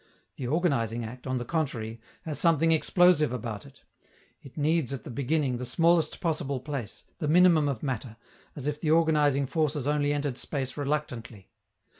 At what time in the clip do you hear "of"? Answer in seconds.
7.67-7.83